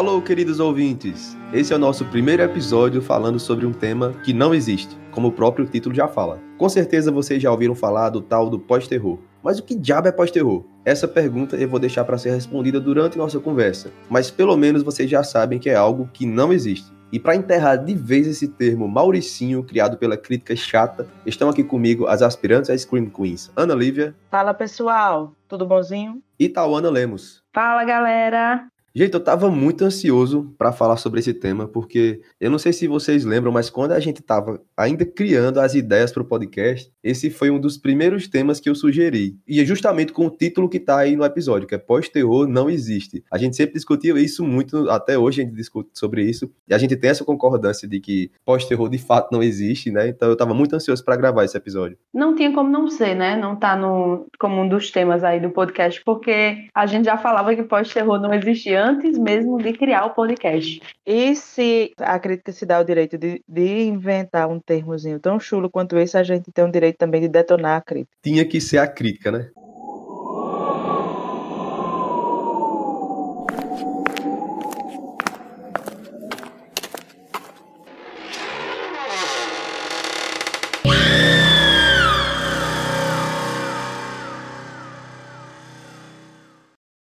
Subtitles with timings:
[0.00, 1.36] Alô, queridos ouvintes!
[1.52, 5.32] Esse é o nosso primeiro episódio falando sobre um tema que não existe, como o
[5.32, 6.40] próprio título já fala.
[6.56, 9.18] Com certeza vocês já ouviram falar do tal do pós-terror.
[9.42, 10.64] Mas o que diabo é pós-terror?
[10.86, 15.10] Essa pergunta eu vou deixar para ser respondida durante nossa conversa, mas pelo menos vocês
[15.10, 16.90] já sabem que é algo que não existe.
[17.12, 22.06] E para enterrar de vez esse termo Mauricinho, criado pela crítica chata, estão aqui comigo
[22.06, 24.14] as aspirantes a Scream Queens, Ana Lívia.
[24.30, 26.22] Fala pessoal, tudo bonzinho?
[26.38, 27.42] E Tauana Lemos.
[27.52, 28.66] Fala galera!
[28.92, 32.88] Gente, eu tava muito ansioso para falar sobre esse tema, porque eu não sei se
[32.88, 37.30] vocês lembram, mas quando a gente tava ainda criando as ideias para o podcast, esse
[37.30, 39.36] foi um dos primeiros temas que eu sugeri.
[39.46, 42.68] E é justamente com o título que tá aí no episódio, que é Pós-terror não
[42.68, 43.22] existe.
[43.30, 46.78] A gente sempre discutiu isso muito, até hoje a gente discute sobre isso, e a
[46.78, 50.08] gente tem essa concordância de que pós-terror de fato não existe, né?
[50.08, 51.96] Então eu tava muito ansioso para gravar esse episódio.
[52.12, 53.36] Não tinha como não ser, né?
[53.36, 57.54] Não tá no como um dos temas aí do podcast, porque a gente já falava
[57.54, 60.80] que pós-terror não existia antes mesmo de criar o podcast.
[61.06, 65.70] E se a crítica se dá o direito de, de inventar um termozinho tão chulo
[65.70, 68.16] quanto esse, a gente tem o direito também de detonar a crítica.
[68.22, 69.50] Tinha que ser a crítica, né?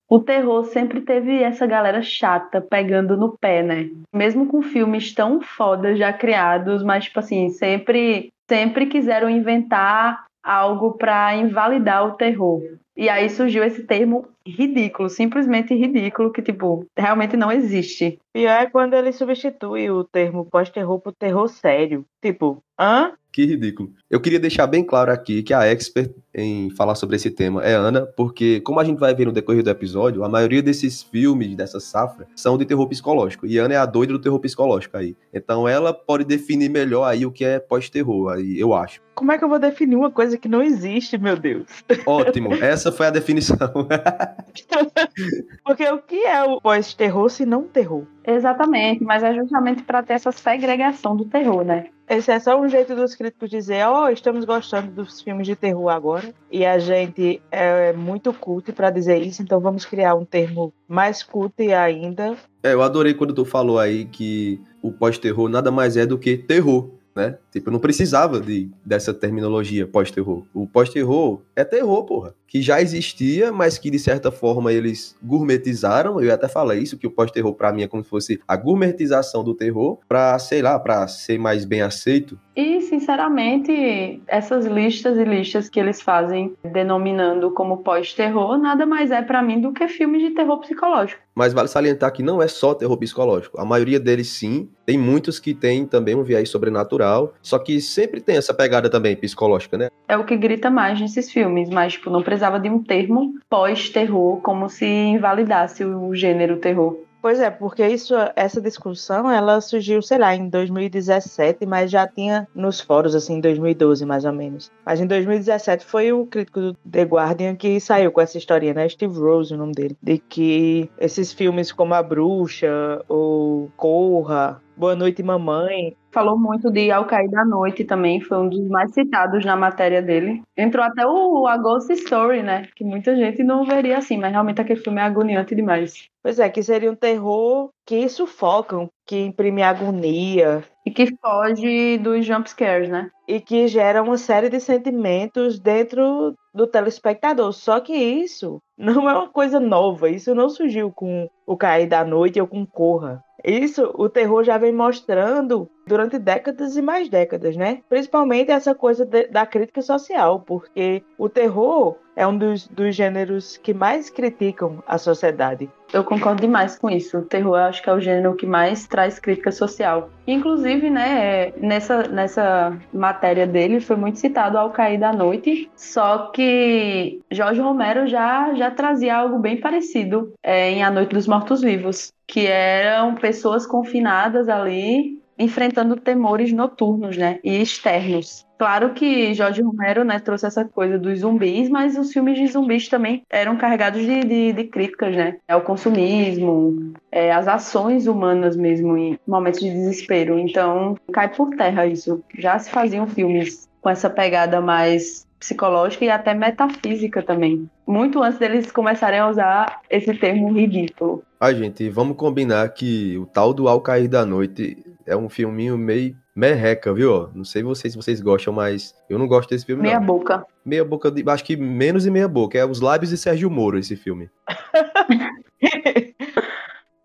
[0.08, 3.90] O terror sempre teve essa galera chata pegando no pé, né?
[4.14, 10.92] Mesmo com filmes tão fodas já criados, mas tipo assim, sempre sempre quiseram inventar algo
[10.92, 12.62] para invalidar o terror.
[12.96, 18.18] E aí surgiu esse termo ridículo, simplesmente ridículo, que, tipo, realmente não existe.
[18.32, 22.04] Pior é quando ele substitui o termo pós-terror por terror sério.
[22.22, 23.12] Tipo, hã?
[23.32, 23.92] Que ridículo.
[24.10, 27.74] Eu queria deixar bem claro aqui que a expert em falar sobre esse tema é
[27.74, 31.54] Ana, porque, como a gente vai ver no decorrer do episódio, a maioria desses filmes
[31.54, 33.46] dessa safra são de terror psicológico.
[33.46, 35.16] E Ana é a doida do terror psicológico aí.
[35.32, 39.00] Então ela pode definir melhor aí o que é pós-terror, aí eu acho.
[39.14, 41.66] Como é que eu vou definir uma coisa que não existe, meu Deus?
[42.06, 43.56] Ótimo, essa foi a definição.
[45.64, 48.04] porque o que é o pós-terror se não terror?
[48.26, 51.86] Exatamente, mas é justamente para ter essa segregação do terror, né?
[52.08, 55.54] Esse é só um jeito dos críticos dizer, ó, oh, estamos gostando dos filmes de
[55.54, 60.24] terror agora, e a gente é muito cult para dizer isso, então vamos criar um
[60.24, 62.34] termo mais cult ainda.
[62.62, 66.38] É, eu adorei quando tu falou aí que o pós-terror nada mais é do que
[66.38, 66.88] terror
[67.18, 67.36] né?
[67.50, 70.44] Tipo, não precisava de, dessa terminologia pós-terror.
[70.54, 72.34] O pós-terror é terror, porra.
[72.46, 76.22] Que já existia, mas que de certa forma eles gourmetizaram.
[76.22, 79.42] Eu até falei isso, que o pós-terror para mim é como se fosse a gourmetização
[79.42, 82.38] do terror para, sei lá, para ser mais bem aceito.
[82.56, 89.22] E, sinceramente, essas listas e listas que eles fazem denominando como pós-terror nada mais é
[89.22, 91.20] para mim do que filmes de terror psicológico.
[91.38, 93.60] Mas vale salientar que não é só terror psicológico.
[93.60, 94.68] A maioria deles, sim.
[94.84, 97.32] Tem muitos que têm também um viés sobrenatural.
[97.40, 99.88] Só que sempre tem essa pegada também psicológica, né?
[100.08, 101.70] É o que grita mais nesses filmes.
[101.70, 106.98] Mas, tipo, não precisava de um termo pós-terror, como se invalidasse o gênero terror.
[107.20, 112.46] Pois é, porque isso, essa discussão, ela surgiu, sei lá, em 2017, mas já tinha
[112.54, 114.70] nos fóruns, assim, em 2012, mais ou menos.
[114.86, 118.88] Mas em 2017 foi o crítico do The Guardian que saiu com essa historinha, né?
[118.88, 119.96] Steve Rose, o nome dele.
[120.00, 125.96] De que esses filmes como A Bruxa, ou Corra, Boa Noite Mamãe.
[126.12, 130.00] Falou muito de Ao Cair da Noite também, foi um dos mais citados na matéria
[130.00, 130.40] dele.
[130.56, 132.68] Entrou até o A Ghost Story, né?
[132.76, 136.08] Que muita gente não veria assim, mas realmente aquele filme é agoniante demais.
[136.22, 140.62] Pois é, que seria um terror que sufocam, que imprime agonia.
[140.84, 143.10] E que foge dos jumpscares, né?
[143.26, 147.52] E que gera uma série de sentimentos dentro do telespectador.
[147.52, 150.10] Só que isso não é uma coisa nova.
[150.10, 153.24] Isso não surgiu com o Cair da Noite ou com Corra.
[153.44, 157.80] Isso o terror já vem mostrando durante décadas e mais décadas, né?
[157.88, 163.56] Principalmente essa coisa de, da crítica social, porque o terror é um dos, dos gêneros
[163.56, 165.70] que mais criticam a sociedade.
[165.92, 167.18] Eu concordo demais com isso.
[167.18, 170.10] O terror acho que é o gênero que mais traz crítica social.
[170.26, 177.20] Inclusive, né, nessa, nessa matéria dele foi muito citado Ao Cair da Noite, só que
[177.30, 182.46] Jorge Romero já, já trazia algo bem parecido é, em A Noite dos Mortos-Vivos, que
[182.48, 188.46] eram pessoas confinadas ali enfrentando temores noturnos, né, e externos.
[188.58, 192.88] Claro que Jorge Romero, né, trouxe essa coisa dos zumbis, mas os filmes de zumbis
[192.88, 198.96] também eram carregados de, de, de críticas, né, ao consumismo, é, às ações humanas mesmo
[198.96, 200.38] em momentos de desespero.
[200.38, 202.22] Então, cai por terra isso.
[202.36, 207.70] Já se faziam filmes com essa pegada mais psicológica e até metafísica também.
[207.86, 211.22] Muito antes deles começarem a usar esse termo ridículo.
[211.38, 214.76] Ah, gente, vamos combinar que o tal do Ao Cair da Noite
[215.06, 217.28] é um filminho meio merreca, viu?
[217.34, 220.06] Não sei vocês se vocês gostam, mas eu não gosto desse filme, Meia não.
[220.06, 220.44] boca.
[220.64, 222.58] Meia boca, de, acho que menos e meia boca.
[222.58, 224.28] É Os Lábios de Sérgio Moro, esse filme.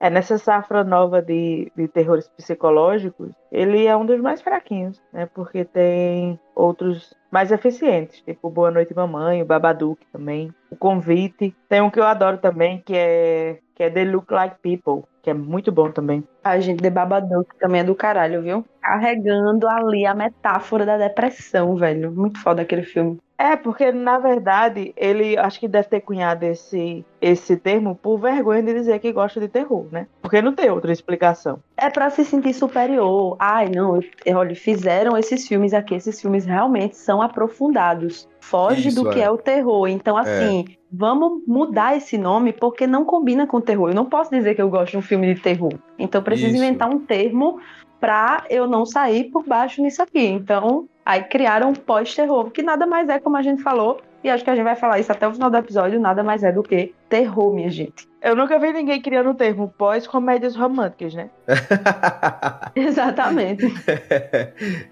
[0.04, 5.30] É, nessa safra nova de, de terrores psicológicos, ele é um dos mais fraquinhos, né?
[5.34, 11.56] Porque tem outros mais eficientes, tipo Boa Noite Mamãe, o Babadook também, o Convite.
[11.70, 15.30] Tem um que eu adoro também, que é, que é The Look Like People, que
[15.30, 16.22] é muito bom também.
[16.44, 18.66] A gente, The Babadook também é do caralho, viu?
[18.82, 22.12] Carregando ali a metáfora da depressão, velho.
[22.12, 23.22] Muito foda aquele filme.
[23.44, 28.64] É, porque na verdade ele acho que deve ter cunhado esse, esse termo por vergonha
[28.64, 30.08] de dizer que gosta de terror, né?
[30.22, 31.60] Porque não tem outra explicação.
[31.76, 33.36] É pra se sentir superior.
[33.38, 38.30] Ai, não, eu- olha, fizeram esses filmes aqui, esses filmes realmente são aprofundados.
[38.40, 39.24] Foge Isso, do que é.
[39.24, 39.88] é o terror.
[39.88, 43.90] Então, assim, vamos mudar esse nome porque não combina com terror.
[43.90, 45.74] Eu não posso dizer que eu gosto de um filme de terror.
[46.00, 46.64] Então, eu preciso Isso.
[46.64, 47.60] inventar um termo
[48.04, 50.26] pra eu não sair por baixo nisso aqui.
[50.26, 54.44] Então, aí criaram um pós-terror, que nada mais é, como a gente falou, e acho
[54.44, 56.62] que a gente vai falar isso até o final do episódio, nada mais é do
[56.62, 58.06] que terror, minha gente.
[58.22, 61.30] Eu nunca vi ninguém criando o termo pós-comédias românticas, né?
[62.76, 63.66] Exatamente.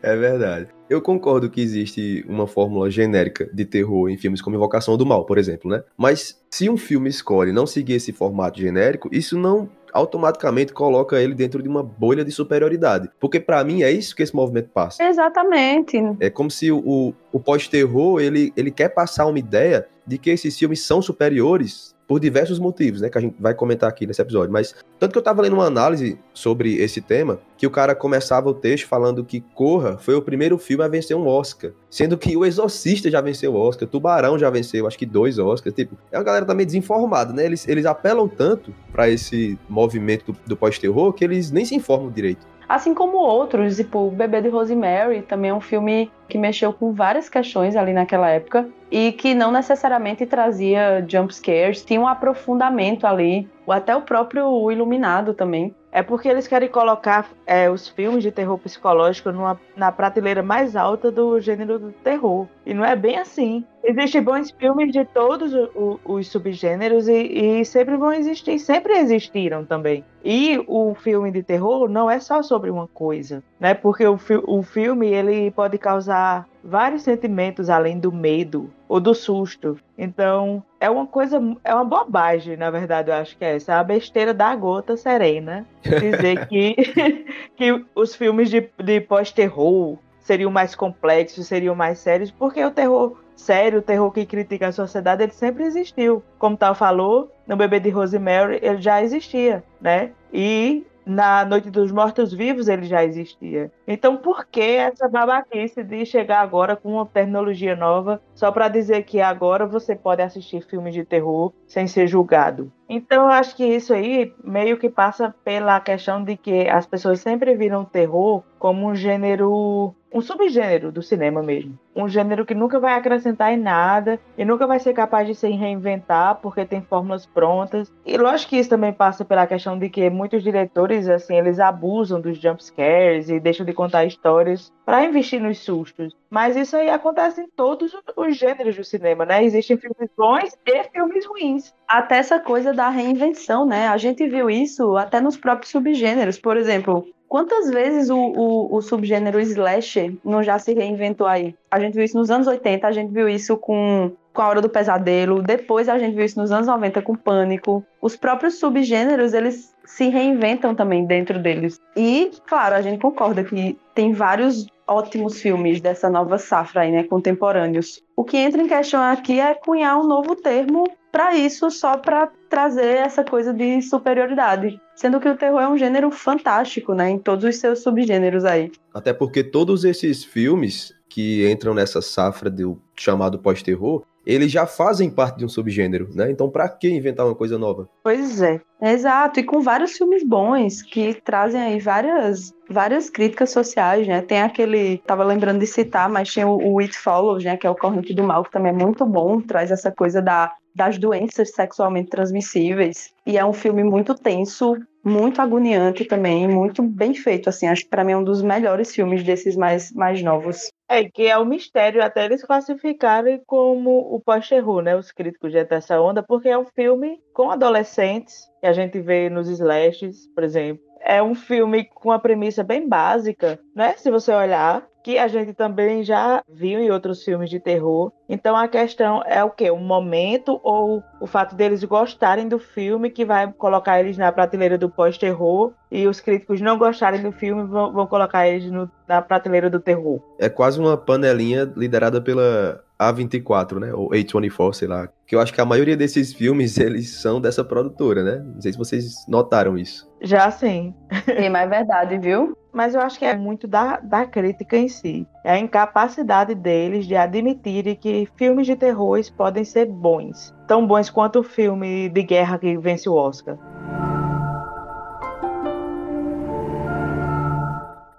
[0.01, 0.67] é verdade.
[0.89, 5.25] Eu concordo que existe uma fórmula genérica de terror em filmes como Invocação do Mal,
[5.25, 5.81] por exemplo, né?
[5.97, 11.33] Mas se um filme escolhe não seguir esse formato genérico, isso não automaticamente coloca ele
[11.33, 13.09] dentro de uma bolha de superioridade.
[13.19, 15.03] Porque pra mim é isso que esse movimento passa.
[15.03, 15.97] Exatamente.
[16.19, 20.57] É como se o, o pós-terror ele, ele quer passar uma ideia de que esses
[20.57, 23.09] filmes são superiores por diversos motivos, né?
[23.09, 24.51] Que a gente vai comentar aqui nesse episódio.
[24.51, 28.49] Mas tanto que eu tava lendo uma análise sobre esse tema, que o cara começava
[28.49, 31.71] o texto falando que Corra foi o primeiro filme a vencer um Oscar.
[31.89, 35.73] Sendo que o Exorcista já venceu o Oscar, Tubarão já venceu, acho que dois Oscars.
[35.73, 37.45] Tipo, é uma galera também desinformada, né?
[37.45, 42.11] Eles, eles apelam tanto pra esse movimento do, do pós-terror que eles nem se informam
[42.11, 42.45] direito.
[42.71, 46.93] Assim como outros, tipo o Bebê de Rosemary, também é um filme que mexeu com
[46.93, 53.05] várias questões ali naquela época e que não necessariamente trazia jump scares, tinha um aprofundamento
[53.05, 55.75] ali, até o próprio Iluminado também.
[55.91, 60.75] É porque eles querem colocar é, os filmes de terror psicológico numa, na prateleira mais
[60.75, 62.47] alta do gênero do terror.
[62.65, 63.65] E não é bem assim.
[63.83, 68.93] Existem bons filmes de todos o- o- os subgêneros e, e sempre vão existir, sempre
[68.93, 70.05] existiram também.
[70.23, 73.73] E o filme de terror não é só sobre uma coisa, né?
[73.73, 79.77] Porque o, o filme ele pode causar vários sentimentos além do medo ou do susto.
[79.97, 83.75] Então, é uma coisa, é uma bobagem, na verdade, eu acho que é essa, é
[83.77, 86.75] a besteira da gota serena dizer que,
[87.55, 93.17] que os filmes de, de pós-terror seriam mais complexos, seriam mais sérios, porque o terror
[93.35, 96.23] sério, o terror que critica a sociedade, ele sempre existiu.
[96.37, 100.11] Como tal falou, no Bebê de Rosemary ele já existia, né?
[100.31, 103.71] E na Noite dos Mortos-Vivos ele já existia.
[103.87, 109.03] Então por que essa babaquice de chegar agora com uma terminologia nova só para dizer
[109.03, 112.71] que agora você pode assistir filmes de terror sem ser julgado?
[112.93, 117.21] Então eu acho que isso aí meio que passa pela questão de que as pessoas
[117.21, 121.79] sempre viram o terror como um gênero, um subgênero do cinema mesmo.
[121.95, 125.49] Um gênero que nunca vai acrescentar em nada e nunca vai ser capaz de se
[125.49, 127.91] reinventar porque tem fórmulas prontas.
[128.05, 132.19] E lógico que isso também passa pela questão de que muitos diretores, assim, eles abusam
[132.19, 136.13] dos jump scares e deixam de contar histórias para investir nos sustos.
[136.29, 139.43] Mas isso aí acontece em todos os gêneros do cinema, né?
[139.43, 141.73] Existem filmes bons e filmes ruins.
[141.91, 143.89] Até essa coisa da reinvenção, né?
[143.89, 146.39] A gente viu isso até nos próprios subgêneros.
[146.39, 151.53] Por exemplo, quantas vezes o, o, o subgênero slasher não já se reinventou aí?
[151.69, 154.61] A gente viu isso nos anos 80, a gente viu isso com, com A Hora
[154.61, 157.83] do Pesadelo, depois a gente viu isso nos anos 90 com Pânico.
[158.01, 161.77] Os próprios subgêneros, eles se reinventam também dentro deles.
[161.97, 167.03] E, claro, a gente concorda que tem vários ótimos filmes dessa nova safra aí, né,
[167.03, 168.01] contemporâneos.
[168.15, 172.29] O que entra em questão aqui é cunhar um novo termo para isso, só para
[172.49, 174.79] trazer essa coisa de superioridade.
[174.95, 178.71] Sendo que o terror é um gênero fantástico, né, em todos os seus subgêneros aí.
[178.93, 185.09] Até porque todos esses filmes que entram nessa safra do chamado pós-terror, eles já fazem
[185.09, 186.29] parte de um subgênero, né?
[186.29, 187.89] Então, pra que inventar uma coisa nova?
[188.03, 188.61] Pois é.
[188.81, 194.21] Exato, e com vários filmes bons que trazem aí várias, várias críticas sociais, né?
[194.21, 197.57] Tem aquele, tava lembrando de citar, mas tem o, o It Follows, né?
[197.57, 200.51] Que é o Corrente do Mal, que também é muito bom, traz essa coisa da,
[200.75, 203.11] das doenças sexualmente transmissíveis.
[203.25, 207.89] E é um filme muito tenso, muito agoniante também, muito bem feito, assim, acho que
[207.89, 210.69] para mim é um dos melhores filmes desses mais, mais novos.
[210.89, 215.57] É, que é um mistério até eles classificarem como o pós-terror, né, os críticos de
[215.57, 220.43] essa onda, porque é um filme com adolescentes, que a gente vê nos slashes, por
[220.43, 220.83] exemplo.
[220.99, 225.53] É um filme com uma premissa bem básica, né, se você olhar, que a gente
[225.53, 228.11] também já viu em outros filmes de terror.
[228.27, 229.69] Então a questão é o que?
[229.69, 234.77] O momento ou o fato deles gostarem do filme que vai colocar eles na prateleira
[234.77, 239.21] do pós-terror e os críticos não gostarem do filme vão, vão colocar eles no, na
[239.21, 240.21] prateleira do terror.
[240.39, 243.93] É quase uma panelinha liderada pela a24, né?
[243.93, 245.09] Ou A24, sei lá.
[245.25, 248.43] Que eu acho que a maioria desses filmes, eles são dessa produtora, né?
[248.53, 250.09] Não sei se vocês notaram isso.
[250.21, 250.93] Já sim.
[251.25, 252.55] Sim, mas é verdade, viu?
[252.71, 255.27] Mas eu acho que é muito da, da crítica em si.
[255.43, 260.55] É a incapacidade deles de admitirem que filmes de terror podem ser bons.
[260.67, 263.57] Tão bons quanto o filme de guerra que vence o Oscar.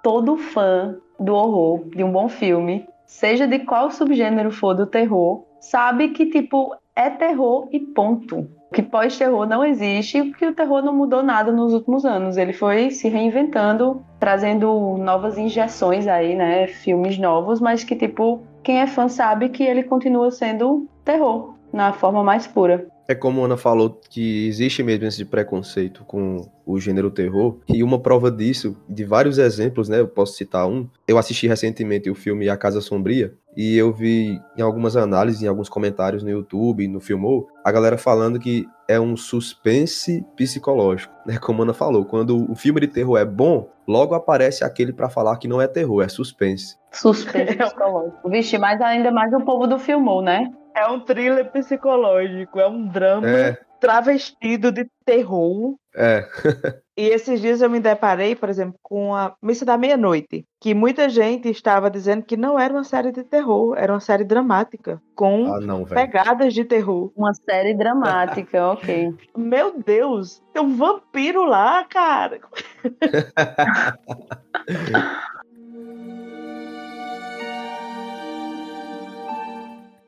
[0.03, 5.45] Todo fã do horror, de um bom filme, seja de qual subgênero for do terror,
[5.61, 8.49] sabe que, tipo, é terror e ponto.
[8.73, 12.39] Que pós-terror não existe, porque o terror não mudou nada nos últimos anos.
[12.39, 16.67] Ele foi se reinventando, trazendo novas injeções aí, né?
[16.67, 21.93] Filmes novos, mas que, tipo, quem é fã sabe que ele continua sendo terror, na
[21.93, 22.87] forma mais pura.
[23.09, 27.59] É como a Ana falou que existe mesmo esse preconceito com o gênero terror.
[27.69, 30.01] E uma prova disso, de vários exemplos, né?
[30.01, 30.89] Eu posso citar um.
[31.07, 35.47] Eu assisti recentemente o filme A Casa Sombria e eu vi em algumas análises, em
[35.47, 41.39] alguns comentários no YouTube, no Filmou, a galera falando que é um suspense psicológico, né?
[41.39, 45.11] Como a Ana falou, quando o filme de terror é bom, logo aparece aquele para
[45.11, 46.77] falar que não é terror, é suspense.
[46.93, 48.31] Suspense psicológico.
[48.31, 50.51] Vixe, mas ainda mais o povo do Filmou, né?
[50.75, 53.59] É um thriller psicológico, é um drama é.
[53.81, 55.77] travestido de terror.
[55.95, 56.27] É.
[56.97, 61.09] e esses dias eu me deparei, por exemplo, com a Missa da Meia-Noite, que muita
[61.09, 65.53] gente estava dizendo que não era uma série de terror, era uma série dramática, com
[65.53, 67.13] ah, não, pegadas de terror.
[67.15, 69.15] Uma série dramática, ok.
[69.37, 72.41] Meu Deus, tem um vampiro lá, cara.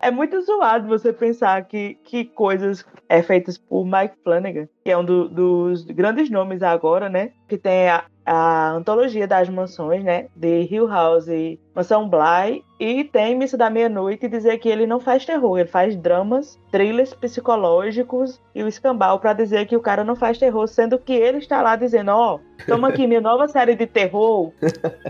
[0.05, 4.99] é muito zoado você pensar que, que coisas é feitas por Mike Flanagan, que é
[4.99, 7.33] um do, dos grandes nomes agora, né?
[7.49, 10.29] Que tem a, a antologia das mansões, né?
[10.37, 12.65] De Hill House e Mansão Bly.
[12.79, 17.15] E tem Missa da Meia-Noite dizer que ele não faz terror, ele faz dramas, thrillers
[17.15, 21.39] psicológicos e o escambau para dizer que o cara não faz terror, sendo que ele
[21.39, 24.53] está lá dizendo: Ó, oh, toma aqui minha nova série de terror.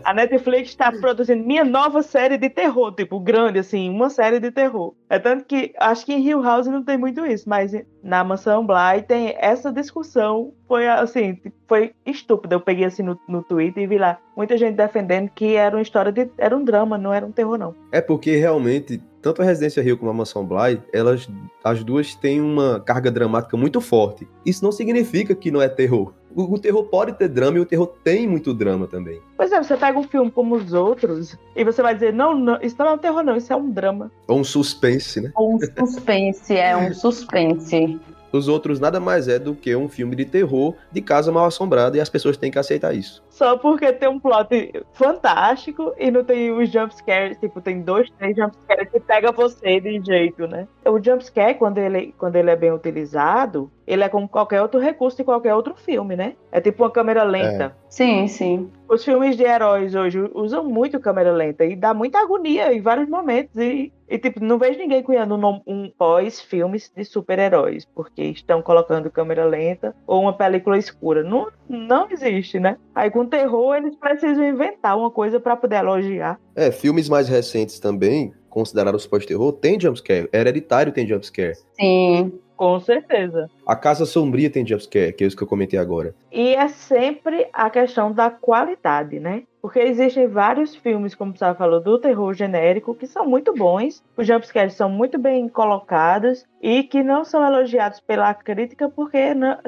[0.05, 4.51] A Netflix está produzindo minha nova série de terror, tipo, grande, assim, uma série de
[4.51, 4.95] terror.
[5.09, 8.67] É tanto que acho que em Hill House não tem muito isso, mas na Mansão
[8.67, 10.53] Bly tem essa discussão.
[10.69, 12.57] Foi assim, foi estúpida.
[12.57, 15.83] Eu peguei assim no, no Twitter e vi lá muita gente defendendo que era uma
[15.83, 16.31] história de.
[16.39, 17.75] era um drama, não era um terror, não.
[17.91, 21.29] É porque realmente, tanto a Residência Rio como a Mansão Bly, elas,
[21.63, 24.29] as duas têm uma carga dramática muito forte.
[24.45, 26.13] Isso não significa que não é terror.
[26.35, 29.21] O, o, terror pode ter drama e o terror tem muito drama também.
[29.37, 32.59] Pois é, você pega um filme como os outros e você vai dizer, não, não
[32.61, 34.11] isso não é um terror, não, isso é um drama.
[34.27, 35.31] Ou um suspense, né?
[35.37, 38.01] Ou um suspense, é um suspense.
[38.35, 41.97] Os outros nada mais é do que um filme de terror de casa mal assombrada
[41.97, 43.23] e as pessoas têm que aceitar isso.
[43.35, 48.37] Só porque tem um plot fantástico e não tem os jumpscares, tipo, tem dois, três
[48.37, 50.69] jumpscares que pega você de jeito, né?
[50.87, 55.17] O jumpscare, quando ele, quando ele é bem utilizado, ele é como qualquer outro recurso
[55.17, 56.35] de qualquer outro filme, né?
[56.51, 57.77] É tipo uma câmera lenta.
[57.81, 57.85] É.
[57.89, 58.71] Sim, sim.
[58.89, 63.09] Os filmes de heróis hoje usam muito câmera lenta e dá muita agonia em vários
[63.09, 63.57] momentos.
[63.57, 69.11] E, e tipo, não vejo ninguém criando um, um pós-filmes de super-heróis, porque estão colocando
[69.11, 71.23] câmera lenta ou uma película escura.
[71.23, 72.79] Não, não existe, né?
[72.95, 76.39] Aí com terror eles precisam inventar uma coisa para poder elogiar.
[76.55, 80.29] É, filmes mais recentes também, considerados pós-terror, tem jumpscare.
[80.33, 81.57] Hereditário tem jumpscare.
[81.79, 82.33] Sim.
[82.57, 83.49] Com certeza.
[83.67, 86.15] A Casa Sombria tem jumpscare, que é isso que eu comentei agora.
[86.31, 89.45] E é sempre a questão da qualidade, né?
[89.65, 94.27] Porque existem vários filmes, como você falou, do terror genérico, que são muito bons, os
[94.27, 99.19] jumpscares são muito bem colocados e que não são elogiados pela crítica porque,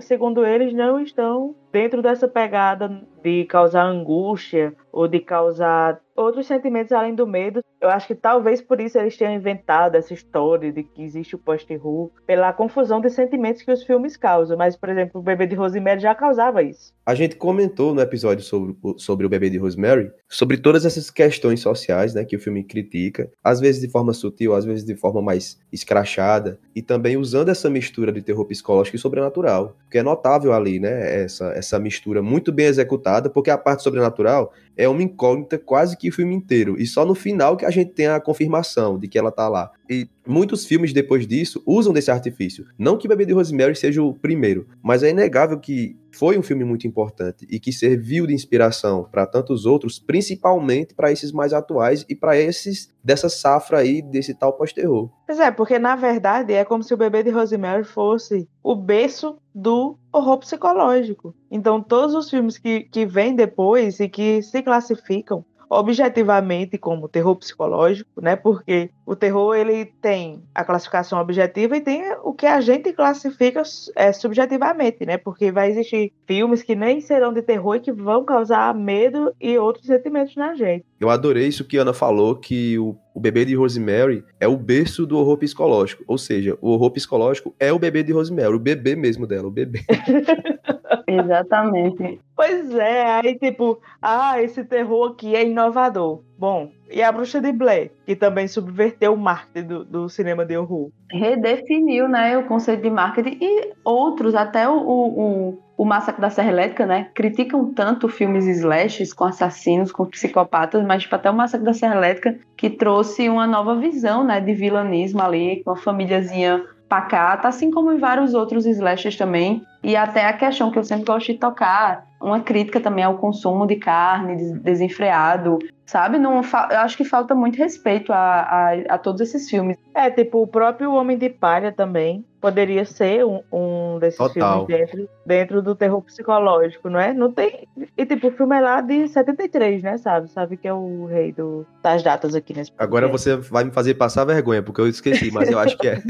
[0.00, 6.92] segundo eles, não estão dentro dessa pegada de causar angústia ou de causar outros sentimentos
[6.92, 7.62] além do medo.
[7.80, 11.38] Eu acho que talvez por isso eles tenham inventado essa história de que existe o
[11.38, 15.54] pós-terror, pela confusão de sentimentos que os filmes causam, mas, por exemplo, o Bebê de
[15.54, 16.92] Rosemary já causava isso.
[17.04, 21.60] A gente comentou no episódio sobre, sobre o Bebê de Rosemary, sobre todas essas questões
[21.60, 25.22] sociais, né, que o filme critica, às vezes de forma sutil, às vezes de forma
[25.22, 30.52] mais escrachada, e também usando essa mistura de terror psicológico e sobrenatural, que é notável
[30.52, 35.58] ali, né, essa, essa mistura muito bem executada, porque a parte sobrenatural é uma incógnita
[35.58, 38.98] quase que o filme inteiro, e só no final que a gente tem a confirmação
[38.98, 39.70] de que ela tá lá.
[39.88, 42.66] E muitos filmes depois disso usam desse artifício.
[42.78, 46.64] Não que Bebê de Rosemary seja o primeiro, mas é inegável que foi um filme
[46.64, 52.04] muito importante e que serviu de inspiração para tantos outros, principalmente para esses mais atuais
[52.08, 55.10] e para esses dessa safra aí desse tal pós-terror.
[55.26, 59.38] Pois é, porque na verdade é como se o Bebê de Rosemary fosse o berço
[59.54, 61.34] do horror psicológico.
[61.50, 67.36] Então todos os filmes que, que vêm depois e que se classificam objetivamente como terror
[67.36, 68.36] psicológico, né?
[68.36, 73.62] Porque o terror ele tem a classificação objetiva e tem o que a gente classifica
[73.94, 75.16] é, subjetivamente, né?
[75.16, 79.58] Porque vai existir filmes que nem serão de terror e que vão causar medo e
[79.58, 80.84] outros sentimentos na gente.
[80.98, 84.56] Eu adorei isso que a Ana falou, que o, o bebê de Rosemary é o
[84.56, 86.04] berço do horror psicológico.
[86.06, 89.50] Ou seja, o horror psicológico é o bebê de Rosemary, o bebê mesmo dela, o
[89.50, 89.80] bebê.
[91.06, 92.20] Exatamente.
[92.34, 96.22] Pois é, aí tipo, ah, esse terror aqui é inovador.
[96.38, 100.56] Bom, e a Bruxa de Blair, que também subverteu o marketing do, do cinema de
[100.56, 100.90] horror.
[101.10, 106.50] Redefiniu, né, o conceito de marketing e outros, até o, o, o Massacre da Serra
[106.50, 111.64] Elétrica, né, criticam tanto filmes slashes com assassinos, com psicopatas, mas tipo, até o Massacre
[111.64, 116.62] da Serra Elétrica que trouxe uma nova visão, né, de vilanismo ali, com a famíliazinha
[116.88, 119.62] pacata, assim como em vários outros slashes também.
[119.86, 123.68] E até a questão que eu sempre gosto de tocar, uma crítica também ao consumo
[123.68, 126.18] de carne desenfreado, sabe?
[126.18, 129.76] Não, eu acho que falta muito respeito a, a, a, todos esses filmes.
[129.94, 134.66] É, tipo, o próprio Homem de Palha também poderia ser um, um desses Total.
[134.66, 137.14] filmes dentro, dentro do terror psicológico, não é?
[137.14, 137.68] Não tem.
[137.96, 139.98] E tipo, o filme é lá de 73, né?
[139.98, 140.28] Sabe?
[140.32, 143.94] Sabe que é o rei do, das datas aqui nesse Agora você vai me fazer
[143.94, 146.02] passar vergonha, porque eu esqueci, mas eu acho que é.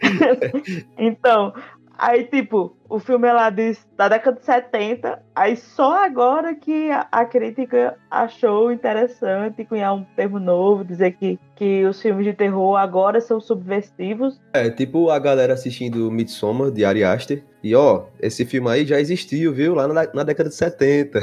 [0.96, 1.52] então,
[1.98, 6.90] Aí, tipo, o filme é lá de, da década de 70, aí só agora que
[6.90, 12.32] a, a, crítica achou interessante cunhar um termo novo, dizer que, que os filmes de
[12.32, 14.40] terror agora são subversivos.
[14.52, 19.00] É, tipo a galera assistindo Midsommar, de Ari Aster, e ó, esse filme aí já
[19.00, 19.74] existiu, viu?
[19.74, 21.18] Lá na, na década de 70.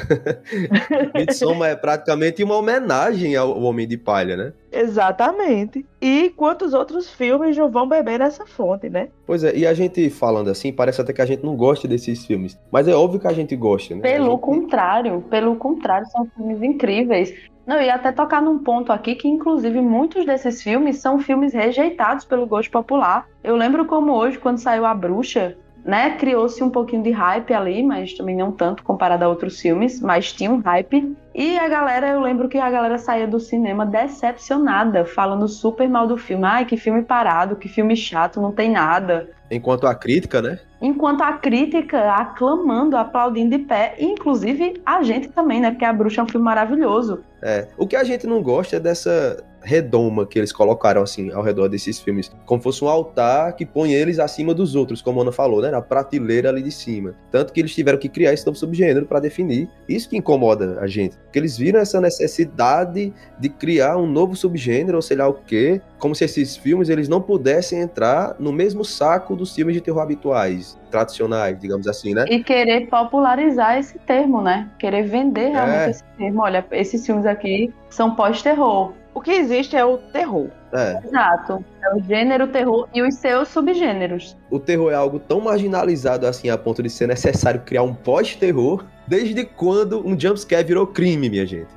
[1.15, 4.53] Midsommar é praticamente uma homenagem ao Homem de Palha, né?
[4.69, 5.85] Exatamente.
[6.01, 9.07] E quantos outros filmes não vão beber nessa fonte, né?
[9.25, 12.25] Pois é, e a gente falando assim, parece até que a gente não gosta desses
[12.25, 12.59] filmes.
[12.71, 14.01] Mas é óbvio que a gente gosta, né?
[14.01, 14.41] Pelo gente...
[14.41, 17.33] contrário, pelo contrário, são filmes incríveis.
[17.65, 22.25] Não, e até tocar num ponto aqui que, inclusive, muitos desses filmes são filmes rejeitados
[22.25, 23.25] pelo gosto popular.
[23.43, 27.83] Eu lembro como hoje, quando saiu A Bruxa, né, criou-se um pouquinho de hype ali,
[27.83, 31.15] mas também não tanto comparado a outros filmes, mas tinha um hype.
[31.35, 36.07] E a galera, eu lembro que a galera saía do cinema decepcionada, falando super mal
[36.07, 36.45] do filme.
[36.45, 39.29] Ai, que filme parado, que filme chato, não tem nada.
[39.51, 40.59] Enquanto a crítica, né?
[40.83, 45.71] Enquanto a crítica aclamando, aplaudindo de pé, e inclusive a gente também, né?
[45.71, 47.23] Porque A Bruxa é um filme maravilhoso.
[47.41, 47.69] É.
[47.77, 51.67] O que a gente não gosta é dessa redoma que eles colocaram assim ao redor
[51.67, 55.31] desses filmes, como fosse um altar que põe eles acima dos outros, como a Ana
[55.31, 57.15] falou, né, na prateleira ali de cima.
[57.31, 59.69] Tanto que eles tiveram que criar esse novo subgênero para definir.
[59.87, 64.97] Isso que incomoda a gente, porque eles viram essa necessidade de criar um novo subgênero,
[64.97, 68.83] ou sei lá o quê, como se esses filmes eles não pudessem entrar no mesmo
[68.83, 72.25] saco dos filmes de terror habituais, tradicionais, digamos assim, né?
[72.29, 74.69] E querer popularizar esse termo, né?
[74.77, 75.89] Querer vender realmente é.
[75.89, 76.41] esse termo.
[76.41, 80.49] Olha, esses filmes aqui são pós-terror o que existe é o terror.
[80.71, 80.99] É.
[81.05, 81.63] Exato.
[81.83, 84.35] É o gênero terror e os seus subgêneros.
[84.49, 88.83] O terror é algo tão marginalizado assim a ponto de ser necessário criar um pós-terror.
[89.07, 91.67] Desde quando um jumpscare virou crime, minha gente?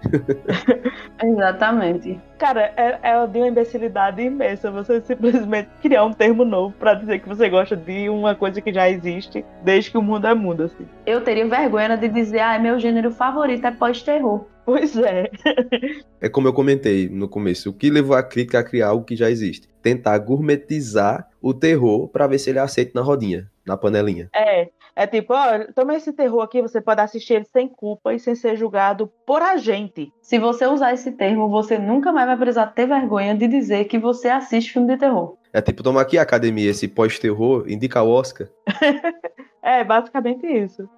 [1.22, 2.20] Exatamente.
[2.38, 7.20] Cara, é, é de uma imbecilidade imensa você simplesmente criar um termo novo para dizer
[7.20, 10.64] que você gosta de uma coisa que já existe desde que o mundo é mundo,
[10.64, 10.86] assim.
[11.06, 14.44] Eu teria vergonha de dizer, ah, meu gênero favorito é pós-terror.
[14.66, 15.30] Pois é.
[16.20, 19.14] é como eu comentei no começo, o que levou a crítica a criar algo que
[19.14, 19.68] já existe?
[19.80, 24.28] Tentar gourmetizar o terror para ver se ele aceita na rodinha, na panelinha.
[24.34, 28.18] É, é tipo, ó, toma esse terror aqui, você pode assistir ele sem culpa e
[28.18, 30.10] sem ser julgado por a gente.
[30.22, 33.98] Se você usar esse termo, você nunca mais vai precisar ter vergonha de dizer que
[33.98, 35.36] você assiste filme de terror.
[35.52, 38.48] É tipo, toma aqui a academia, esse pós-terror, indica o Oscar.
[39.62, 40.88] é, basicamente isso.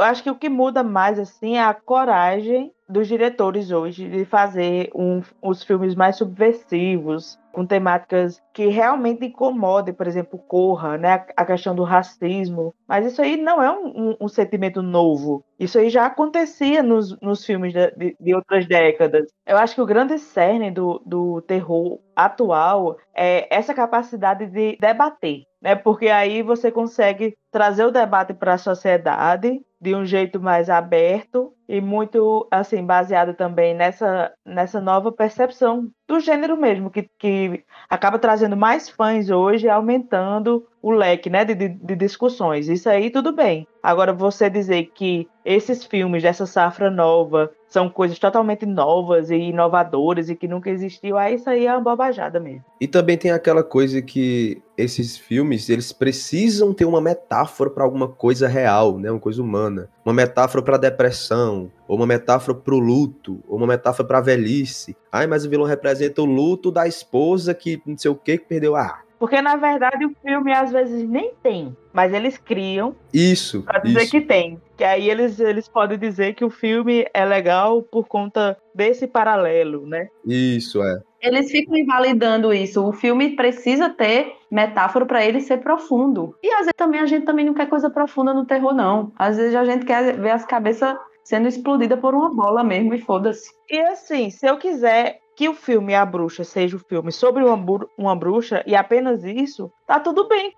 [0.00, 4.24] Eu acho que o que muda mais assim é a coragem dos diretores hoje de
[4.24, 11.24] fazer um, os filmes mais subversivos, com temáticas que realmente incomodem, por exemplo, Corra, né?
[11.36, 12.74] A questão do racismo.
[12.88, 15.44] Mas isso aí não é um, um, um sentimento novo.
[15.58, 19.30] Isso aí já acontecia nos, nos filmes de, de, outras décadas.
[19.46, 25.42] Eu acho que o grande cerne do, do terror atual é essa capacidade de debater,
[25.60, 25.76] né?
[25.76, 31.54] Porque aí você consegue trazer o debate para a sociedade de um jeito mais aberto
[31.66, 38.18] e muito assim baseado também nessa, nessa nova percepção do gênero mesmo, que, que acaba
[38.18, 42.68] trazendo mais fãs hoje, aumentando o leque né, de, de discussões.
[42.68, 43.66] Isso aí tudo bem.
[43.82, 50.28] Agora, você dizer que esses filmes dessa safra nova são coisas totalmente novas e inovadoras
[50.28, 52.64] e que nunca existiu, aí isso aí é uma bobajada mesmo.
[52.80, 58.08] E também tem aquela coisa que esses filmes, eles precisam ter uma metáfora para alguma
[58.08, 59.88] coisa real, né, uma coisa humana.
[60.04, 64.22] Uma metáfora para depressão, ou uma metáfora para o luto, ou uma metáfora para a
[64.22, 64.96] velhice.
[65.12, 68.46] Ai, mas o vilão representa o luto da esposa que não sei o que que
[68.46, 68.74] perdeu.
[68.74, 72.96] Ah, porque, na verdade, o filme às vezes nem tem, mas eles criam.
[73.12, 73.62] Isso.
[73.62, 74.10] Pra dizer isso.
[74.10, 74.58] que tem.
[74.78, 79.86] Que aí eles, eles podem dizer que o filme é legal por conta desse paralelo,
[79.86, 80.08] né?
[80.26, 81.02] Isso, é.
[81.20, 82.82] Eles ficam invalidando isso.
[82.82, 86.34] O filme precisa ter metáfora para ele ser profundo.
[86.42, 89.12] E às vezes também a gente também não quer coisa profunda no terror, não.
[89.18, 92.98] Às vezes a gente quer ver as cabeças sendo explodida por uma bola mesmo e
[92.98, 93.50] foda-se.
[93.68, 97.56] E assim, se eu quiser que o filme A Bruxa seja o filme sobre uma,
[97.96, 100.54] uma bruxa e apenas isso, tá tudo bem.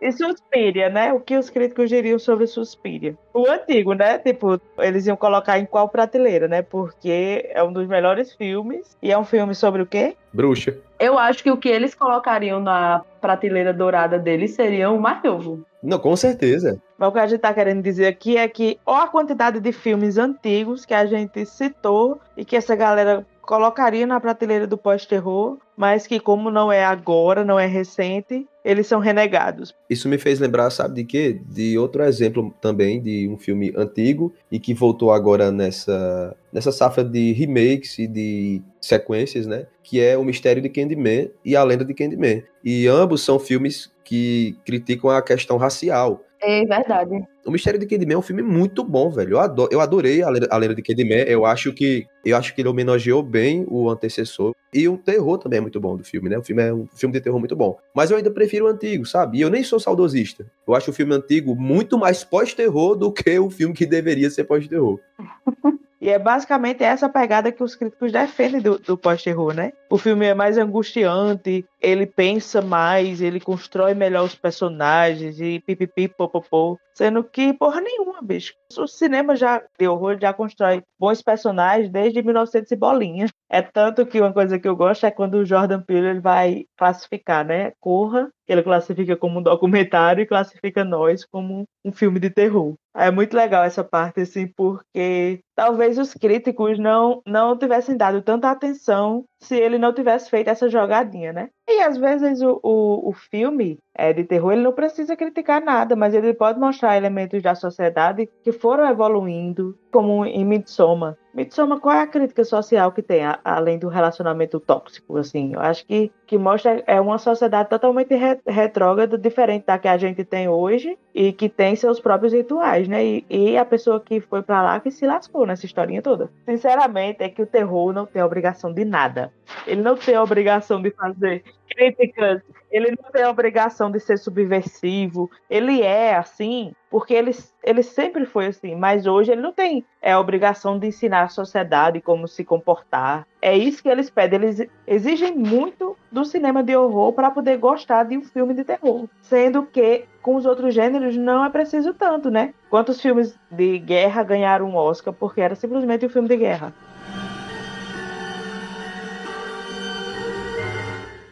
[0.00, 1.12] E Suspiria, né?
[1.12, 3.14] O que os críticos diriam sobre Suspiria?
[3.34, 4.18] O antigo, né?
[4.18, 6.62] Tipo, eles iam colocar em qual prateleira, né?
[6.62, 8.96] Porque é um dos melhores filmes.
[9.02, 10.16] E é um filme sobre o quê?
[10.32, 10.74] Bruxa.
[10.98, 15.66] Eu acho que o que eles colocariam na prateleira dourada deles seria o mais novo.
[15.82, 16.80] Não, com certeza.
[16.98, 19.72] Mas o que a gente está querendo dizer aqui é que ó a quantidade de
[19.72, 25.58] filmes antigos que a gente citou e que essa galera colocaria na prateleira do pós-terror,
[25.76, 29.74] mas que como não é agora, não é recente, eles são renegados.
[29.88, 31.40] Isso me fez lembrar, sabe de quê?
[31.48, 37.02] De outro exemplo também de um filme antigo e que voltou agora nessa nessa safra
[37.02, 39.66] de remakes e de sequências, né?
[39.82, 42.44] Que é O Mistério de Candyman e A Lenda de Candyman.
[42.62, 46.20] E ambos são filmes que criticam a questão racial.
[46.42, 47.22] É verdade.
[47.46, 49.34] O Mistério de Candyman é um filme muito bom, velho.
[49.34, 51.22] Eu, adoro, eu adorei a Lenda, a Lenda de Candyman.
[51.28, 54.52] Eu acho que eu acho que ele homenageou bem o antecessor.
[54.74, 56.36] E o terror também é muito bom do filme, né?
[56.36, 57.78] O filme é um filme de terror muito bom.
[57.94, 59.38] Mas eu ainda prefiro o antigo, sabe?
[59.38, 60.44] E eu nem sou saudosista.
[60.66, 64.42] Eu acho o filme antigo muito mais pós-terror do que o filme que deveria ser
[64.42, 64.98] pós-terror.
[66.00, 69.70] E é basicamente essa pegada que os críticos defendem do, do pós-terror, né?
[69.92, 76.06] O filme é mais angustiante, ele pensa mais, ele constrói melhor os personagens e pipipi,
[76.06, 76.78] popopô.
[76.94, 78.54] Sendo que, porra nenhuma, bicho.
[78.78, 83.26] O cinema já de horror já constrói bons personagens desde 1900 e bolinha.
[83.50, 86.66] É tanto que uma coisa que eu gosto é quando o Jordan Peele ele vai
[86.76, 87.72] classificar, né?
[87.80, 92.74] Corra, ele classifica como um documentário e classifica nós como um filme de terror.
[92.94, 98.50] É muito legal essa parte, assim, porque talvez os críticos não, não tivessem dado tanta
[98.50, 101.50] atenção se ele não tivesse feito essa jogadinha, né?
[101.68, 105.94] E às vezes o, o, o filme é, de terror ele não precisa criticar nada,
[105.94, 111.18] mas ele pode mostrar elementos da sociedade que foram evoluindo, como em Midsommar.
[111.34, 115.52] Midsommar, qual é a crítica social que tem, além do relacionamento tóxico, assim?
[115.52, 119.98] Eu acho que, que mostra é uma sociedade totalmente re, retrógrada, diferente da que a
[119.98, 123.04] gente tem hoje, e que tem seus próprios rituais, né?
[123.04, 126.30] E, e a pessoa que foi para lá que se lascou nessa historinha toda.
[126.48, 129.32] Sinceramente, é que o terror não tem obrigação de nada.
[129.66, 135.30] Ele não tem obrigação de fazer críticas, ele não tem obrigação de ser subversivo.
[135.48, 137.30] Ele é assim porque ele,
[137.62, 141.28] ele sempre foi assim, mas hoje ele não tem é, a obrigação de ensinar a
[141.28, 143.26] sociedade como se comportar.
[143.40, 144.40] É isso que eles pedem.
[144.42, 149.08] Eles exigem muito do cinema de horror para poder gostar de um filme de terror.
[149.22, 152.52] Sendo que com os outros gêneros não é preciso tanto, né?
[152.68, 156.74] Quantos filmes de guerra ganharam um Oscar porque era simplesmente um filme de guerra?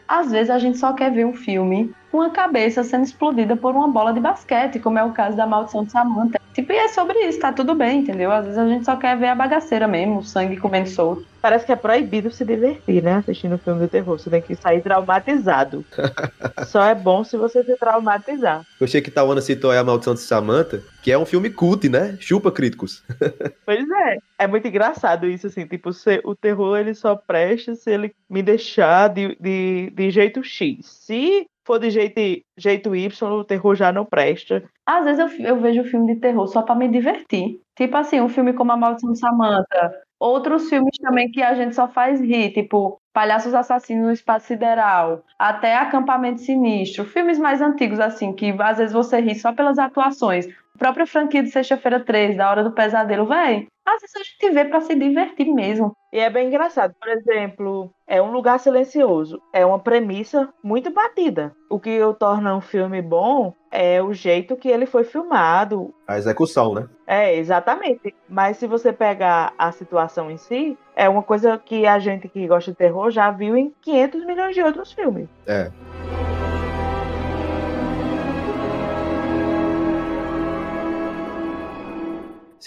[0.07, 3.87] Às vezes a gente só quer ver um filme uma cabeça sendo explodida por uma
[3.87, 6.39] bola de basquete, como é o caso da Maldição de Samantha.
[6.53, 8.31] Tipo, e é sobre isso, tá tudo bem, entendeu?
[8.31, 11.25] Às vezes a gente só quer ver a bagaceira mesmo, o sangue comendo solto.
[11.41, 13.15] Parece que é proibido se divertir, né?
[13.17, 14.19] Assistindo filme de terror.
[14.19, 15.85] Você tem que sair traumatizado.
[16.67, 18.65] Só é bom se você se traumatizar.
[18.77, 21.87] Eu achei que Tawana citou aí a Maldição de Samantha, que é um filme cult,
[21.87, 22.17] né?
[22.19, 23.03] Chupa críticos.
[23.65, 24.17] pois é.
[24.37, 25.65] É muito engraçado isso, assim.
[25.65, 30.43] Tipo, se, o terror ele só presta se ele me deixar de, de, de jeito
[30.43, 30.85] X.
[30.85, 32.19] Se for de jeito,
[32.57, 34.63] jeito Y, o terror já não presta.
[34.87, 37.61] Às vezes eu, eu vejo filme de terror só para me divertir.
[37.77, 41.73] Tipo assim, um filme como A Maldição de Samantha, Outros filmes também que a gente
[41.73, 47.05] só faz rir, tipo Palhaços Assassinos no Espaço Sideral, até Acampamento Sinistro.
[47.05, 50.47] Filmes mais antigos, assim, que às vezes você ri só pelas atuações.
[50.47, 53.67] A própria franquia de Sexta-feira 3, da Hora do Pesadelo, véi.
[53.85, 55.95] Às vezes a gente vê para se divertir mesmo.
[56.13, 56.93] E é bem engraçado.
[56.99, 59.41] Por exemplo, é um lugar silencioso.
[59.51, 61.55] É uma premissa muito batida.
[61.69, 65.93] O que o torna um filme bom é o jeito que ele foi filmado.
[66.07, 66.87] A execução, né?
[67.05, 68.15] É, exatamente.
[68.27, 72.45] Mas se você pegar a situação em si, é uma coisa que a gente que
[72.45, 75.29] gosta de terror já viu em 500 milhões de outros filmes.
[75.47, 75.71] É.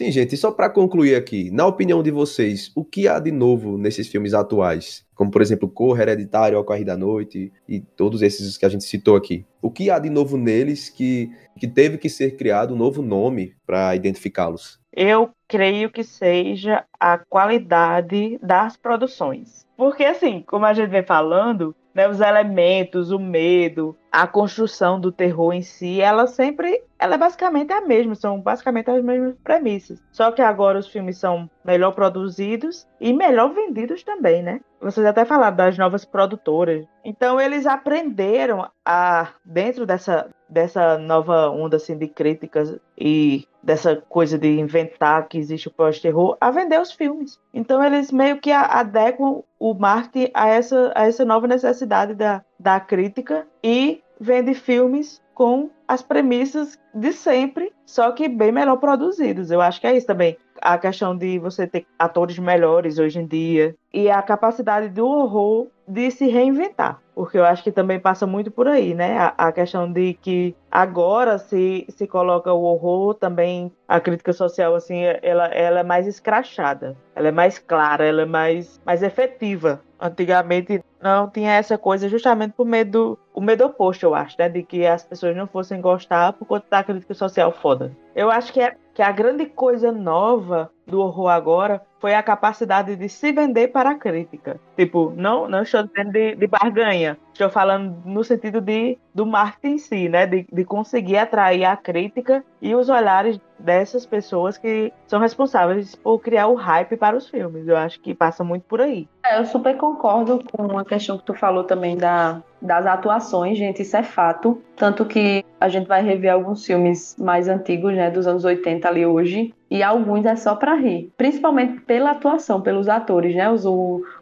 [0.02, 3.30] Sim, gente, e só para concluir aqui, na opinião de vocês, o que há de
[3.30, 5.06] novo nesses filmes atuais?
[5.14, 8.82] Como, por exemplo, Corra, Hereditário, Ao Correr da Noite e todos esses que a gente
[8.82, 9.46] citou aqui.
[9.62, 13.54] O que há de novo neles que, que teve que ser criado um novo nome
[13.64, 14.80] para identificá-los?
[14.92, 19.64] Eu creio que seja a qualidade das produções.
[19.76, 25.12] Porque, assim, como a gente vem falando, né, os elementos, o medo, a construção do
[25.12, 30.00] terror em si, ela sempre, ela é basicamente a mesma, são basicamente as mesmas premissas.
[30.12, 34.60] Só que agora os filmes são melhor produzidos e melhor vendidos também, né?
[34.80, 36.86] Vocês até falaram das novas produtoras.
[37.04, 44.38] Então eles aprenderam a dentro dessa dessa nova onda assim, de críticas e dessa coisa
[44.38, 47.40] de inventar que existe o pós-terror a vender os filmes.
[47.54, 52.78] Então eles meio que adequam o marketing a essa, a essa nova necessidade da, da
[52.78, 59.50] crítica e vende filmes com as premissas de sempre, só que bem melhor produzidos.
[59.50, 60.36] Eu acho que é isso também.
[60.60, 65.66] A questão de você ter atores melhores hoje em dia e a capacidade do horror
[65.86, 69.18] de se reinventar, porque eu acho que também passa muito por aí, né?
[69.18, 74.74] A, a, questão de que agora se, se coloca o horror também, a crítica social,
[74.74, 79.82] assim, ela, ela é mais escrachada, ela é mais clara, ela é mais, mais efetiva.
[80.02, 84.48] Antigamente não tinha essa coisa justamente por medo, o medo oposto, eu acho, né?
[84.48, 87.92] De que as pessoas não fossem gostar por conta da crítica social foda.
[88.14, 92.96] Eu acho que, é, que a grande coisa nova do horror agora foi a capacidade
[92.96, 94.60] de se vender para a crítica.
[94.76, 99.74] Tipo, não, não estou dizendo de, de barganha, estou falando no sentido de, do marketing
[99.74, 100.26] em si, né?
[100.26, 106.18] De, de conseguir atrair a crítica e os olhares dessas pessoas que são responsáveis por
[106.18, 107.68] criar o hype para os filmes.
[107.68, 109.08] Eu acho que passa muito por aí.
[109.32, 113.80] É, eu super concordo com a questão que tu falou também da, das atuações, gente,
[113.80, 114.62] isso é fato.
[114.76, 119.06] Tanto que a gente vai rever alguns filmes mais antigos, né, dos anos 80 ali
[119.06, 123.64] hoje, e alguns é só para rir, principalmente pela atuação, pelos atores, né, os,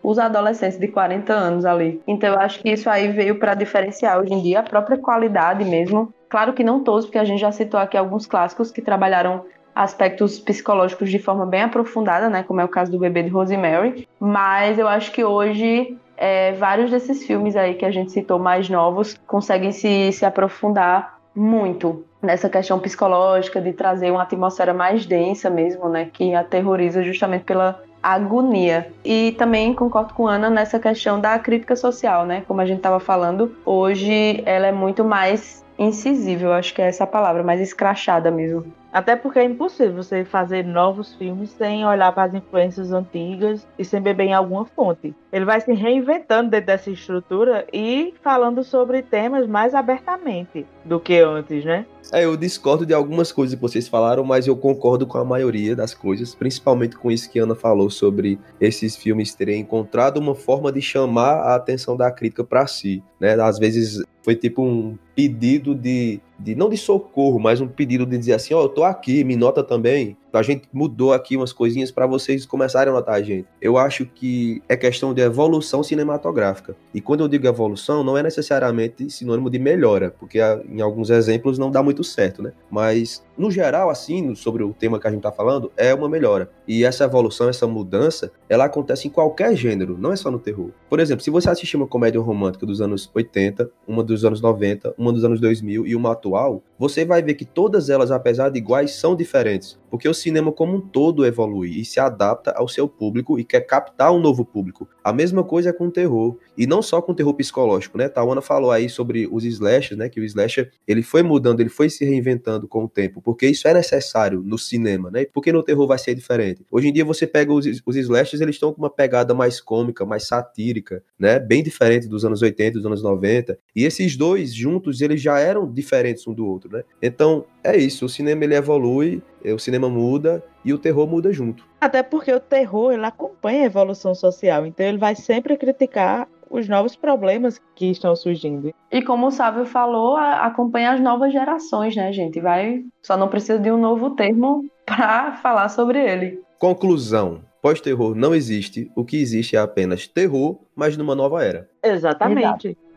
[0.01, 2.01] os adolescentes de 40 anos ali.
[2.07, 5.64] Então eu acho que isso aí veio para diferenciar hoje em dia a própria qualidade
[5.64, 6.14] mesmo.
[6.29, 9.44] Claro que não todos, porque a gente já citou aqui alguns clássicos que trabalharam
[9.75, 14.09] aspectos psicológicos de forma bem aprofundada, né, como é o caso do bebê de Rosemary,
[14.19, 18.69] mas eu acho que hoje é, vários desses filmes aí que a gente citou mais
[18.69, 25.49] novos conseguem se, se aprofundar muito nessa questão psicológica de trazer uma atmosfera mais densa
[25.49, 28.93] mesmo, né, que aterroriza justamente pela agonia.
[29.05, 32.43] E também concordo com Ana nessa questão da crítica social, né?
[32.49, 37.05] Como a gente estava falando, hoje ela é muito mais incisível, acho que é essa
[37.05, 38.65] a palavra, mais escrachada mesmo.
[38.92, 43.85] Até porque é impossível você fazer novos filmes sem olhar para as influências antigas e
[43.85, 45.14] sem beber em alguma fonte.
[45.33, 51.20] Ele vai se reinventando dentro dessa estrutura e falando sobre temas mais abertamente do que
[51.20, 51.87] antes, né?
[52.13, 55.77] É, eu discordo de algumas coisas que vocês falaram, mas eu concordo com a maioria
[55.77, 60.73] das coisas, principalmente com isso que Ana falou sobre esses filmes terem encontrado uma forma
[60.73, 63.41] de chamar a atenção da crítica para si, né?
[63.41, 68.19] Às vezes foi tipo um pedido de, de não de socorro, mas um pedido de
[68.19, 70.17] dizer assim, ó, oh, eu tô aqui, me nota também.
[70.33, 73.47] A gente mudou aqui umas coisinhas para vocês começarem a notar a gente.
[73.61, 76.77] Eu acho que é questão de evolução cinematográfica.
[76.95, 81.11] E quando eu digo evolução, não é necessariamente sinônimo de melhora, porque ah, em alguns
[81.11, 82.53] exemplos não dá muito certo, né?
[82.71, 86.50] Mas no geral, assim, sobre o tema que a gente está falando, é uma melhora.
[86.68, 90.70] E essa evolução, essa mudança, ela acontece em qualquer gênero, não é só no terror.
[90.90, 94.94] Por exemplo, se você assistir uma comédia romântica dos anos 80, uma dos anos 90,
[94.98, 98.59] uma dos anos 2000 e uma atual, você vai ver que todas elas, apesar de
[98.59, 99.79] iguais, são diferentes.
[99.90, 103.62] Porque o cinema como um todo evolui e se adapta ao seu público e quer
[103.62, 104.88] captar um novo público.
[105.03, 106.37] A mesma coisa é com o terror.
[106.57, 108.09] E não só com o terror psicológico, né?
[108.09, 110.09] Tawana falou aí sobre os slashers, né?
[110.09, 113.69] Que o slasher, ele foi mudando, ele foi se reinventando com o tempo porque isso
[113.69, 115.25] é necessário no cinema, né?
[115.25, 116.66] Porque no terror vai ser diferente.
[116.69, 120.05] Hoje em dia você pega os, os slashers, eles estão com uma pegada mais cômica,
[120.05, 121.38] mais satírica, né?
[121.38, 123.57] Bem diferente dos anos 80, dos anos 90.
[123.77, 126.83] E esses dois juntos, eles já eram diferentes um do outro, né?
[127.01, 131.64] Então, é isso, o cinema ele evolui, o cinema muda e o terror muda junto.
[131.81, 136.69] Até porque o terror ele acompanha a evolução social, então ele vai sempre criticar os
[136.69, 138.75] novos problemas que estão surgindo.
[138.91, 142.41] E como o Sávio falou, acompanha as novas gerações, né, gente?
[142.41, 146.43] Vai, só não precisa de um novo termo para falar sobre ele.
[146.59, 151.71] Conclusão: pós-terror não existe, o que existe é apenas terror, mas numa nova era.
[151.83, 152.69] Exatamente.
[152.69, 152.89] Exato.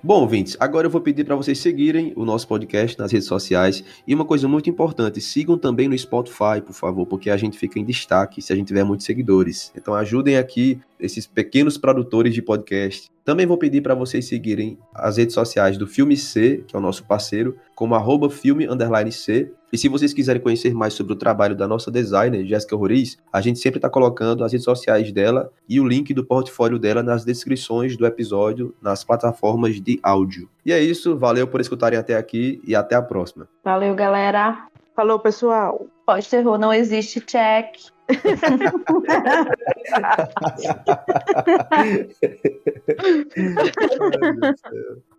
[0.00, 3.82] Bom, ouvintes, agora eu vou pedir para vocês seguirem o nosso podcast nas redes sociais.
[4.06, 7.80] E uma coisa muito importante, sigam também no Spotify, por favor, porque a gente fica
[7.80, 9.72] em destaque se a gente tiver muitos seguidores.
[9.76, 13.10] Então ajudem aqui esses pequenos produtores de podcast.
[13.28, 16.80] Também vou pedir para vocês seguirem as redes sociais do Filme C, que é o
[16.80, 18.66] nosso parceiro, como arroba filme
[19.12, 19.52] C.
[19.70, 23.42] E se vocês quiserem conhecer mais sobre o trabalho da nossa designer, Jéssica Roriz, a
[23.42, 27.22] gente sempre está colocando as redes sociais dela e o link do portfólio dela nas
[27.22, 30.48] descrições do episódio, nas plataformas de áudio.
[30.64, 33.46] E é isso, valeu por escutarem até aqui e até a próxima.
[33.62, 34.68] Valeu, galera.
[34.96, 35.86] Falou, pessoal.
[36.08, 37.76] Pós-terror não existe, check.
[41.76, 42.08] Ai,
[44.32, 45.17] meu Deus.